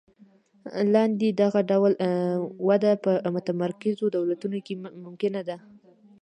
[0.93, 1.93] لاندې دغه ډول
[2.69, 4.73] وده په متمرکزو دولتونو کې
[5.05, 5.57] ممکنه ده.